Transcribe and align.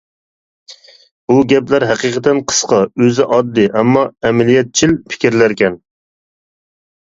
بۇ 1.31 1.35
گەپلەر 1.51 1.85
ھەقىقەتەن 1.89 2.41
قىسقا، 2.53 2.81
ئۆزى 3.05 3.29
ئاددىي، 3.37 3.71
ئەمما 3.77 4.09
ئەمەلىيەتچىل 4.31 4.99
پىكىرلەركەن. 5.15 5.81